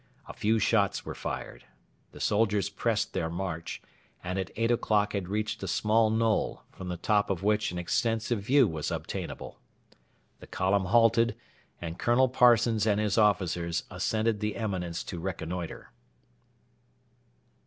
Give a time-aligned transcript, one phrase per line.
[0.27, 1.63] A few shots were fired.
[2.11, 3.83] The soldiers pressed their march,
[4.23, 7.77] and at eight o'clock had reached a small knoll, from the top of which an
[7.77, 9.59] extensive view was obtainable.
[10.39, 11.35] The column halted,
[11.79, 15.91] and Colonel Parsons and his officers ascended the eminence to reconnoitre.